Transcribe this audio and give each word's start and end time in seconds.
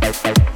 Bye. 0.00 0.49